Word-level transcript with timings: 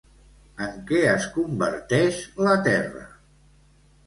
En 0.67 0.79
què 0.91 1.01
es 1.09 1.27
converteix 1.35 2.23
la 2.49 2.57
terra? 2.71 3.05